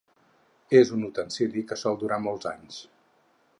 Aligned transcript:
És 0.79 0.91
un 0.95 1.03
utensili 1.09 1.63
que 1.73 1.79
sol 1.83 2.01
durar 2.05 2.19
molts 2.27 2.51
anys. 2.55 2.83